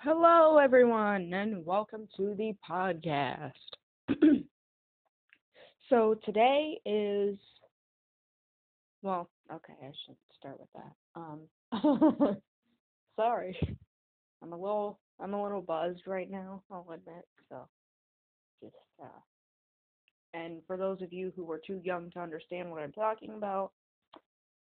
[0.00, 3.50] Hello, everyone, and welcome to the podcast.
[5.90, 7.36] so, today is,
[9.02, 10.92] well, okay, I should start with that.
[11.16, 12.36] Um,
[13.16, 13.58] sorry,
[14.40, 17.66] I'm a little, I'm a little buzzed right now, I'll admit, so,
[18.62, 19.08] just, uh,
[20.32, 23.72] and for those of you who are too young to understand what I'm talking about,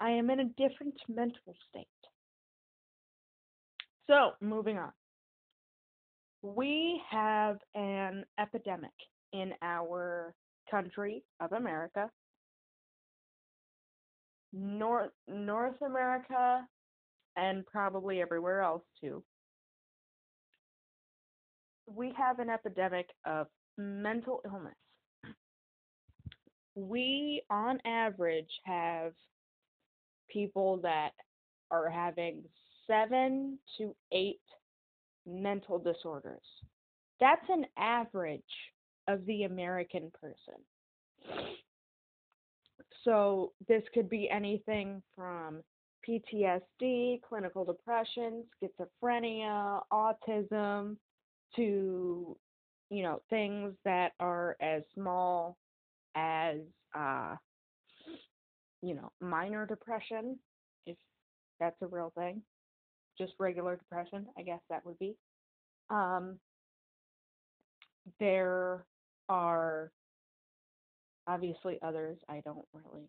[0.00, 1.86] I am in a different mental state.
[4.06, 4.92] So, moving on
[6.44, 8.92] we have an epidemic
[9.32, 10.34] in our
[10.70, 12.10] country of America,
[14.52, 16.60] North North America,
[17.36, 19.24] and probably everywhere else too.
[21.86, 23.46] We have an epidemic of
[23.78, 24.74] mental illness.
[26.74, 29.12] We, on average, have
[30.28, 31.12] people that
[31.70, 32.42] are having
[32.86, 34.40] seven to eight
[35.26, 36.44] mental disorders.
[37.20, 38.42] That's an average
[39.08, 40.60] of the American person.
[43.04, 45.62] So this could be anything from
[46.08, 50.96] PTSD, clinical depression, schizophrenia, autism,
[51.56, 52.36] to
[52.90, 55.56] you know things that are as small
[56.14, 56.56] as
[56.96, 57.36] uh,
[58.82, 60.38] you know minor depression,
[60.86, 60.96] if
[61.60, 62.42] that's a real thing
[63.18, 65.16] just regular depression, I guess that would be.
[65.90, 66.38] Um,
[68.20, 68.84] there
[69.28, 69.90] are
[71.26, 73.08] obviously others I don't really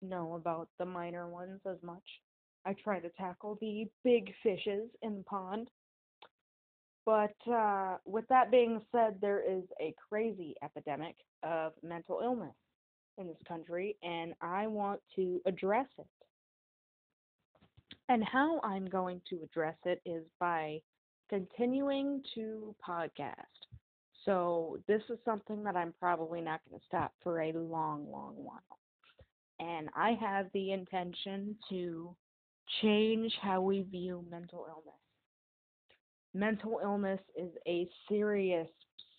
[0.00, 2.02] know about the minor ones as much.
[2.64, 5.68] I try to tackle the big fishes in the pond.
[7.04, 12.54] But uh, with that being said, there is a crazy epidemic of mental illness
[13.16, 16.06] in this country, and I want to address it.
[18.08, 20.80] And how I'm going to address it is by
[21.28, 23.34] continuing to podcast.
[24.24, 28.34] So, this is something that I'm probably not going to stop for a long, long
[28.36, 28.78] while.
[29.60, 32.14] And I have the intention to
[32.82, 35.00] change how we view mental illness.
[36.34, 38.68] Mental illness is a serious,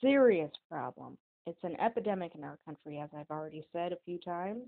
[0.01, 1.17] serious problem.
[1.45, 4.63] It's an epidemic in our country, as I've already said a few times.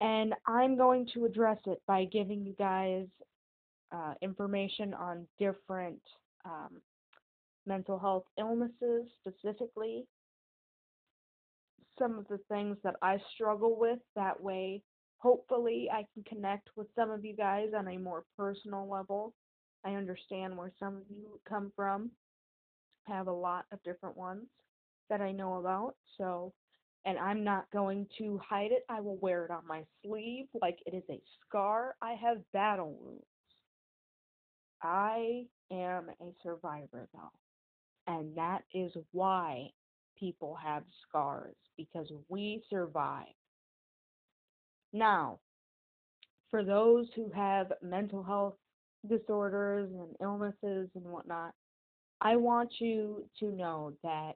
[0.00, 3.06] And I'm going to address it by giving you guys
[3.90, 6.00] uh, information on different
[6.44, 6.80] um,
[7.66, 10.04] mental health illnesses specifically,
[11.98, 13.98] some of the things that I struggle with.
[14.14, 14.82] That way,
[15.18, 19.34] hopefully, I can connect with some of you guys on a more personal level.
[19.84, 22.10] I understand where some of you come from.
[23.06, 24.46] Have a lot of different ones
[25.08, 25.94] that I know about.
[26.18, 26.52] So
[27.08, 28.84] and I'm not going to hide it.
[28.90, 31.94] I will wear it on my sleeve like it is a scar.
[32.02, 33.24] I have battle wounds.
[34.82, 38.12] I am a survivor, though.
[38.12, 39.70] And that is why
[40.20, 43.24] people have scars, because we survive.
[44.92, 45.38] Now,
[46.50, 48.56] for those who have mental health
[49.08, 51.54] disorders and illnesses and whatnot,
[52.20, 54.32] I want you to know that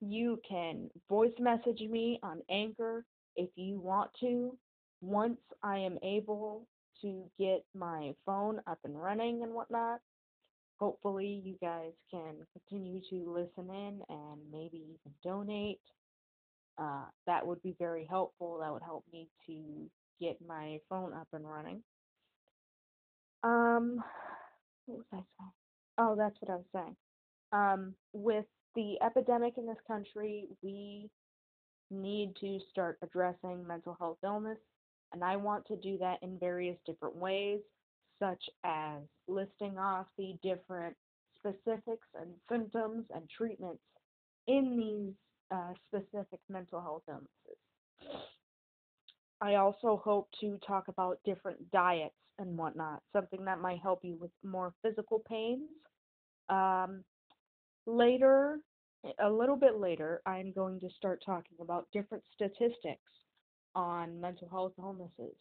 [0.00, 3.04] you can voice message me on Anchor
[3.36, 4.56] if you want to.
[5.00, 6.66] Once I am able
[7.02, 10.00] to get my phone up and running and whatnot,
[10.78, 15.80] hopefully you guys can continue to listen in and maybe even donate.
[16.78, 18.58] Uh, that would be very helpful.
[18.60, 19.90] That would help me to
[20.20, 21.82] get my phone up and running.
[23.42, 24.02] Um,
[24.86, 25.52] what was I saying?
[25.98, 26.96] Oh, that's what I was saying.
[27.52, 31.08] Um, with the epidemic in this country, we
[31.90, 34.58] need to start addressing mental health illness,
[35.12, 37.60] and I want to do that in various different ways,
[38.18, 40.96] such as listing off the different
[41.36, 43.82] specifics and symptoms and treatments
[44.46, 45.14] in these
[45.54, 48.18] uh, specific mental health illnesses.
[49.40, 54.16] I also hope to talk about different diets and whatnot, something that might help you
[54.20, 55.68] with more physical pains.
[56.48, 57.04] Um,
[57.86, 58.60] Later,
[59.20, 63.00] a little bit later, I'm going to start talking about different statistics
[63.74, 65.36] on mental health illnesses.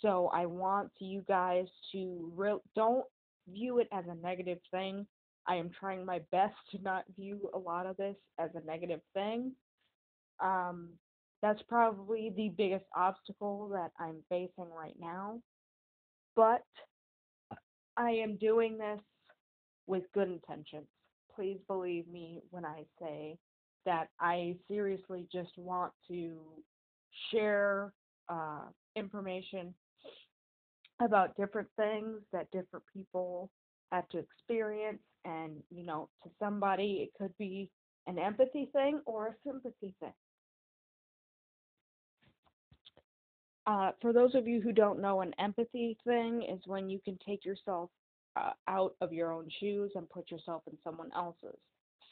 [0.00, 3.04] So I want you guys to re- don't
[3.48, 5.06] view it as a negative thing.
[5.46, 9.00] I am trying my best to not view a lot of this as a negative
[9.14, 9.52] thing.
[10.40, 10.90] Um,
[11.42, 15.40] that's probably the biggest obstacle that I'm facing right now.
[16.36, 16.62] But
[17.96, 19.00] I am doing this
[19.86, 20.86] with good intentions
[21.34, 23.36] please believe me when I say
[23.84, 26.38] that I seriously just want to
[27.30, 27.92] share
[28.28, 29.74] uh, information
[31.04, 33.50] about different things that different people
[33.90, 35.00] have to experience.
[35.24, 37.70] And, you know, to somebody, it could be
[38.06, 40.12] an empathy thing or a sympathy thing.
[43.66, 47.16] Uh, for those of you who don't know, an empathy thing is when you can
[47.24, 47.90] take yourself
[48.36, 51.58] uh, out of your own shoes and put yourself in someone else's.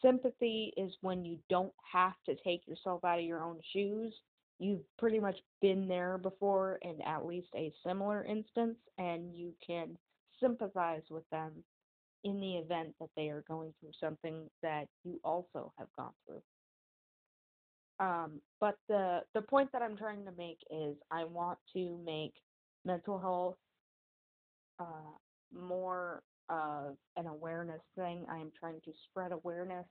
[0.02, 4.14] Sympathy is when you don't have to take yourself out of your own shoes.
[4.58, 9.96] You've pretty much been there before in at least a similar instance, and you can
[10.40, 11.52] sympathize with them
[12.24, 16.42] in the event that they are going through something that you also have gone through.
[18.00, 22.32] Um, but the the point that I'm trying to make is I want to make
[22.84, 23.56] mental health
[24.78, 25.12] uh,
[25.54, 28.24] more of an awareness thing.
[28.30, 29.86] I am trying to spread awareness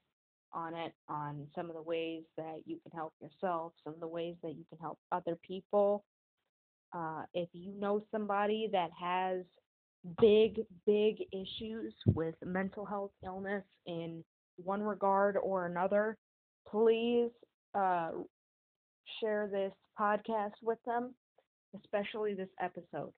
[0.54, 4.08] on it, on some of the ways that you can help yourself, some of the
[4.08, 6.04] ways that you can help other people.
[6.94, 9.44] Uh, if you know somebody that has
[10.20, 14.24] big, big issues with mental health illness in
[14.58, 16.18] one regard or another,
[16.68, 17.30] please
[17.76, 18.12] uh,
[19.20, 21.14] share this podcast with them,
[21.76, 23.12] especially this episode.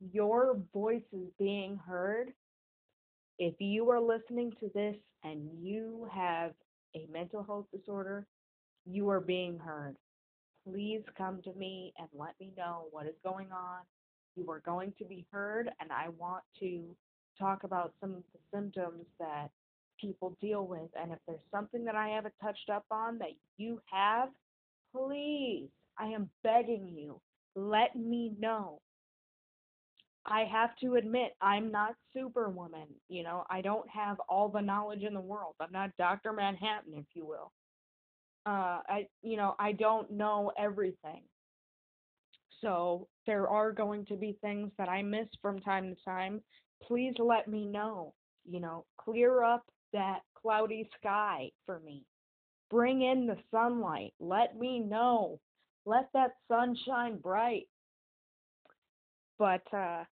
[0.00, 2.32] Your voice is being heard.
[3.38, 6.52] If you are listening to this and you have
[6.94, 8.26] a mental health disorder,
[8.86, 9.96] you are being heard.
[10.68, 13.80] Please come to me and let me know what is going on.
[14.36, 16.82] You are going to be heard, and I want to
[17.38, 19.50] talk about some of the symptoms that
[20.00, 20.90] people deal with.
[21.00, 24.28] And if there's something that I haven't touched up on that you have,
[24.94, 25.68] please,
[25.98, 27.20] I am begging you,
[27.54, 28.80] let me know.
[30.26, 32.88] I have to admit, I'm not Superwoman.
[33.08, 35.54] You know, I don't have all the knowledge in the world.
[35.60, 36.32] I'm not Dr.
[36.32, 37.52] Manhattan, if you will.
[38.46, 41.22] Uh, I, you know, I don't know everything.
[42.60, 46.40] So there are going to be things that I miss from time to time.
[46.82, 48.14] Please let me know.
[48.46, 52.04] You know, clear up that cloudy sky for me.
[52.70, 54.12] Bring in the sunlight.
[54.20, 55.38] Let me know.
[55.86, 57.68] Let that sun shine bright.
[59.38, 60.04] But uh,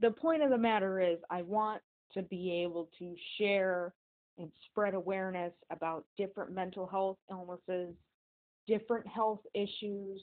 [0.00, 1.82] the, point of the matter is, I want
[2.14, 3.92] to be able to share
[4.38, 7.94] and spread awareness about different mental health illnesses,
[8.66, 10.20] different health issues,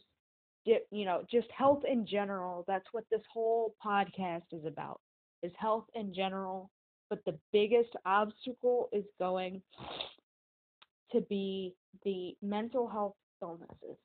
[0.65, 2.63] you know, just health in general.
[2.67, 5.00] That's what this whole podcast is about.
[5.41, 6.69] Is health in general
[7.09, 9.62] but the biggest obstacle is going
[11.12, 11.73] to be
[12.05, 13.97] the mental health illnesses.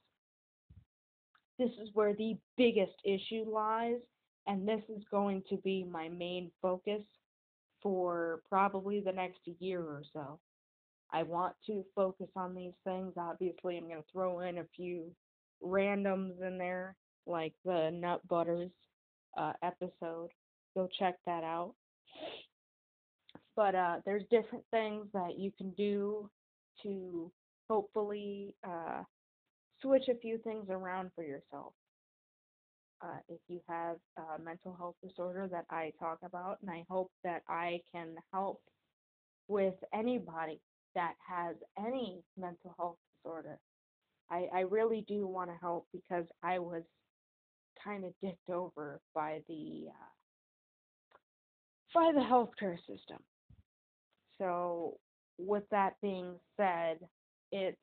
[1.59, 4.01] This is where the biggest issue lies,
[4.47, 7.03] and this is going to be my main focus
[7.83, 10.39] for probably the next year or so.
[11.13, 13.13] I want to focus on these things.
[13.17, 15.13] Obviously, I'm going to throw in a few
[15.63, 16.97] randoms in there,
[17.27, 18.71] like the Nut Butters
[19.37, 20.31] uh, episode.
[20.75, 21.75] Go check that out.
[23.55, 26.29] But uh, there's different things that you can do
[26.83, 27.31] to
[27.71, 29.03] hopefully uh,
[29.81, 31.75] switch a few things around for yourself.
[33.05, 37.11] Uh, if you have a mental health disorder that I talk about, and I hope
[37.23, 38.63] that I can help
[39.49, 40.61] with anybody
[40.95, 43.59] that has any mental health disorder.
[44.31, 46.83] I, I really do want to help because I was
[47.85, 50.11] kind of dicked over by the uh,
[51.95, 53.19] by the healthcare system.
[54.39, 54.99] So,
[55.39, 56.99] with that being said,
[57.53, 57.77] it's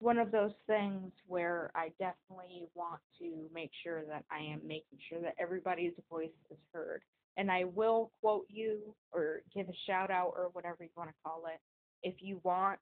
[0.00, 4.98] one of those things where I definitely want to make sure that I am making
[5.08, 7.02] sure that everybody's voice is heard.
[7.36, 11.14] And I will quote you or give a shout out or whatever you want to
[11.24, 11.60] call it.
[12.02, 12.78] If you want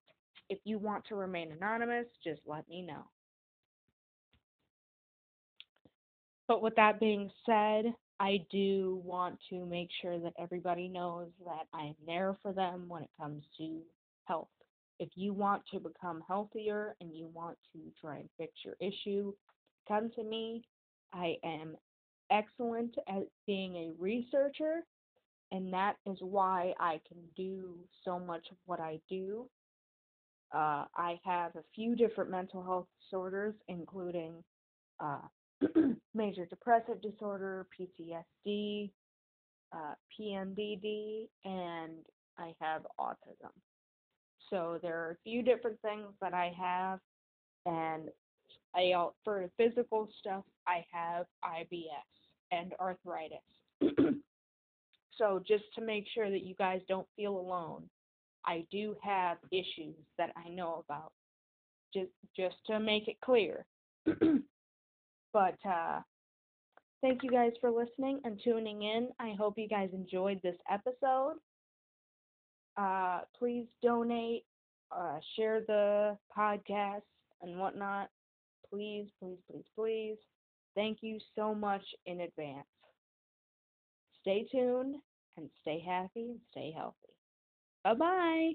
[0.49, 3.03] if you want to remain anonymous, just let me know.
[6.47, 11.67] But with that being said, I do want to make sure that everybody knows that
[11.73, 13.81] I am there for them when it comes to
[14.25, 14.49] health.
[14.99, 19.33] If you want to become healthier and you want to try and fix your issue,
[19.87, 20.65] come to me.
[21.13, 21.77] I am
[22.31, 24.85] excellent at being a researcher,
[25.53, 27.75] and that is why I can do
[28.05, 29.49] so much of what I do.
[30.55, 34.43] Uh, I have a few different mental health disorders, including
[35.01, 35.21] uh,
[36.15, 38.91] major depressive disorder, PTSD,
[39.73, 41.93] uh, PMDD, and
[42.39, 43.53] I have autism.
[44.51, 47.01] So there are a few different things that I have,
[47.65, 48.09] and
[48.75, 48.93] I
[49.25, 53.39] for physical stuff I have IBS and arthritis.
[55.19, 57.89] so just to make sure that you guys don't feel alone,
[58.45, 61.13] I do have issues that I know about.
[61.93, 63.65] Just just to make it clear.
[65.37, 66.01] But uh,
[67.03, 69.11] thank you guys for listening and tuning in.
[69.21, 71.35] I hope you guys enjoyed this episode.
[72.77, 74.45] Uh, please donate,
[74.91, 77.03] uh, share the podcast
[77.43, 78.09] and whatnot.
[78.71, 80.19] Please, please, please, please.
[80.75, 82.67] Thank you so much in advance.
[84.21, 84.97] Stay tuned
[85.37, 87.15] and stay happy and stay healthy.
[87.85, 88.53] Bye bye.